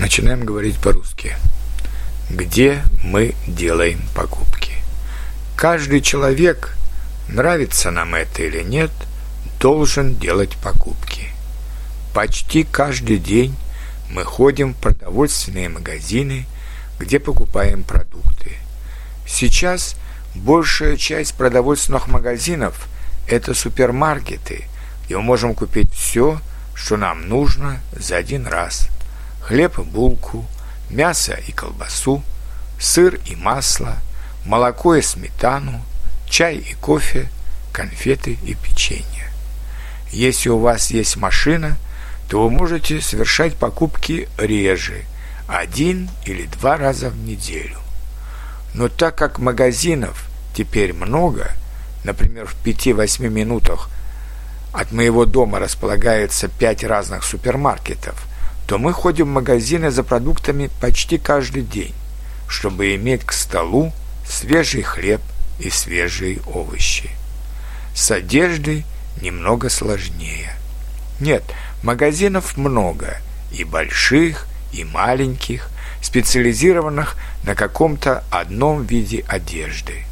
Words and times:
Начинаем 0.00 0.46
говорить 0.46 0.78
по-русски. 0.78 1.36
Где 2.30 2.82
мы 3.04 3.34
делаем 3.46 4.00
покупки? 4.14 4.72
Каждый 5.56 6.00
человек, 6.00 6.74
нравится 7.28 7.90
нам 7.90 8.14
это 8.14 8.42
или 8.42 8.62
нет, 8.62 8.90
должен 9.60 10.14
делать 10.14 10.56
покупки. 10.56 11.28
Почти 12.14 12.64
каждый 12.64 13.18
день 13.18 13.54
мы 14.08 14.24
ходим 14.24 14.72
в 14.72 14.78
продовольственные 14.78 15.68
магазины, 15.68 16.46
где 16.98 17.20
покупаем 17.20 17.84
продукты. 17.84 18.52
Сейчас 19.26 19.96
большая 20.34 20.96
часть 20.96 21.34
продовольственных 21.34 22.08
магазинов– 22.08 22.88
это 23.28 23.52
супермаркеты, 23.52 24.64
где 25.04 25.16
мы 25.18 25.22
можем 25.22 25.54
купить 25.54 25.92
все, 25.92 26.40
что 26.74 26.96
нам 26.96 27.28
нужно 27.28 27.80
за 27.92 28.16
один 28.16 28.46
раз– 28.46 28.88
хлеб 29.40 29.78
и 29.78 29.82
булку, 29.82 30.44
мясо 30.90 31.38
и 31.46 31.52
колбасу, 31.52 32.22
сыр 32.78 33.20
и 33.26 33.36
масло, 33.36 33.96
молоко 34.44 34.94
и 34.94 35.02
сметану, 35.02 35.84
чай 36.28 36.56
и 36.56 36.74
кофе, 36.74 37.28
конфеты 37.72 38.38
и 38.44 38.54
печенье. 38.54 39.30
Если 40.10 40.48
у 40.48 40.58
вас 40.58 40.90
есть 40.90 41.16
машина, 41.16 41.76
то 42.28 42.42
вы 42.42 42.50
можете 42.50 43.00
совершать 43.00 43.56
покупки 43.56 44.28
реже, 44.38 45.04
один 45.48 46.08
или 46.24 46.46
два 46.46 46.76
раза 46.76 47.10
в 47.10 47.16
неделю. 47.18 47.78
Но 48.74 48.88
так 48.88 49.16
как 49.16 49.38
магазинов 49.38 50.28
теперь 50.54 50.92
много, 50.92 51.52
например, 52.04 52.46
в 52.46 52.54
5-8 52.64 53.28
минутах 53.28 53.90
от 54.72 54.92
моего 54.92 55.26
дома 55.26 55.58
располагается 55.58 56.48
пять 56.48 56.84
разных 56.84 57.24
супермаркетов, 57.24 58.26
то 58.70 58.78
мы 58.78 58.92
ходим 58.92 59.26
в 59.26 59.30
магазины 59.30 59.90
за 59.90 60.04
продуктами 60.04 60.70
почти 60.80 61.18
каждый 61.18 61.62
день, 61.62 61.92
чтобы 62.46 62.94
иметь 62.94 63.24
к 63.24 63.32
столу 63.32 63.92
свежий 64.24 64.82
хлеб 64.82 65.20
и 65.58 65.70
свежие 65.70 66.38
овощи. 66.46 67.10
С 67.96 68.12
одеждой 68.12 68.84
немного 69.20 69.70
сложнее. 69.70 70.52
Нет, 71.18 71.42
магазинов 71.82 72.56
много, 72.56 73.16
и 73.50 73.64
больших, 73.64 74.46
и 74.72 74.84
маленьких, 74.84 75.68
специализированных 76.00 77.16
на 77.42 77.56
каком-то 77.56 78.22
одном 78.30 78.84
виде 78.84 79.24
одежды. 79.26 80.04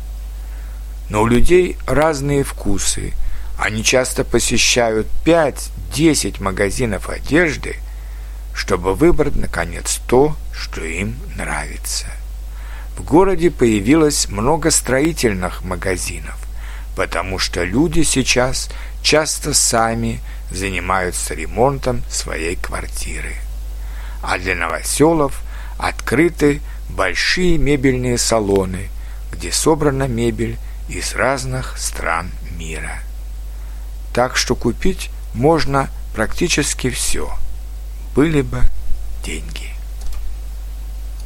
Но 1.09 1.23
у 1.23 1.27
людей 1.29 1.77
разные 1.87 2.43
вкусы. 2.43 3.13
Они 3.57 3.85
часто 3.85 4.25
посещают 4.25 5.07
5-10 5.25 6.43
магазинов 6.43 7.09
одежды– 7.09 7.77
чтобы 8.59 8.97
выбрать, 8.97 9.37
наконец, 9.37 10.01
то, 10.09 10.35
что 10.53 10.85
им 10.85 11.15
нравится. 11.37 12.07
В 12.97 13.05
городе 13.05 13.53
появилось 13.53 14.29
много 14.29 14.73
строительных 14.73 15.63
магазинов, 15.63 16.37
потому 16.97 17.39
что 17.39 17.63
люди 17.63 18.03
сейчас 18.03 18.69
часто 19.01 19.55
сами 19.55 20.19
занимаются 20.51 21.35
ремонтом 21.35 22.03
своей 22.11 22.57
квартиры. 22.57 23.37
А 24.23 24.39
для 24.39 24.57
новоселов 24.57 25.41
открыты 25.79 26.61
большие 26.91 27.59
мебельные 27.59 28.19
салоны, 28.19 28.89
где 29.31 29.53
собрана 29.53 30.09
мебель 30.09 30.59
из 30.89 31.15
разных 31.15 31.79
стран 31.79 32.33
мира. 32.59 32.99
Так 34.13 34.37
что 34.37 34.57
купить 34.57 35.11
можно 35.33 35.89
практически 36.13 36.91
все– 36.91 37.33
были 38.19 38.43
бы 38.43 38.61
деньги. 39.25 39.78